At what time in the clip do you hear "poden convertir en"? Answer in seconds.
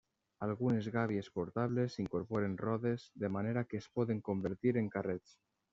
3.99-4.95